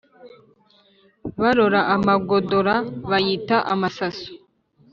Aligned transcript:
Barora 1.41 1.81
amagodora, 1.95 2.75
bayita 3.09 3.57
amasaso: 3.73 4.29